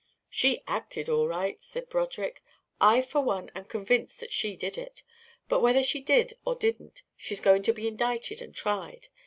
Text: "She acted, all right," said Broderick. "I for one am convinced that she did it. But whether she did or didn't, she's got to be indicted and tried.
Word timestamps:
"She 0.31 0.63
acted, 0.67 1.09
all 1.09 1.27
right," 1.27 1.61
said 1.61 1.87
Broderick. 1.87 2.41
"I 2.79 3.03
for 3.03 3.21
one 3.21 3.51
am 3.53 3.65
convinced 3.65 4.19
that 4.19 4.33
she 4.33 4.55
did 4.55 4.75
it. 4.75 5.03
But 5.47 5.59
whether 5.61 5.83
she 5.83 6.01
did 6.01 6.33
or 6.43 6.55
didn't, 6.55 7.03
she's 7.15 7.39
got 7.39 7.63
to 7.65 7.71
be 7.71 7.87
indicted 7.87 8.41
and 8.41 8.55
tried. 8.55 9.09